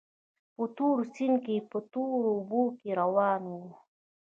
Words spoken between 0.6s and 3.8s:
تور سیند کې په تورو اوبو کې روان وو.